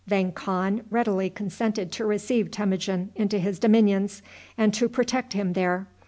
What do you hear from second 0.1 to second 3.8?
Khan readily consented to receive Temujin into his